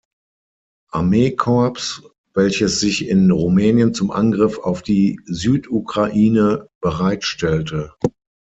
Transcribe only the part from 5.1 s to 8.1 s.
Südukraine bereitstellte.